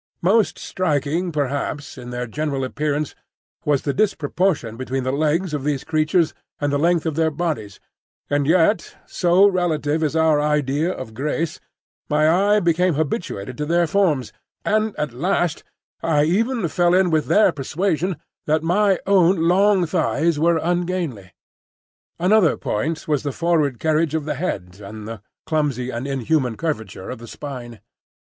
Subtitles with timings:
[0.23, 3.13] Most striking, perhaps, in their general appearance
[3.65, 7.79] was the disproportion between the legs of these creatures and the length of their bodies;
[8.27, 14.33] and yet—so relative is our idea of grace—my eye became habituated to their forms,
[14.65, 15.63] and at last
[16.01, 21.31] I even fell in with their persuasion that my own long thighs were ungainly.
[22.17, 27.11] Another point was the forward carriage of the head and the clumsy and inhuman curvature
[27.11, 27.81] of the spine.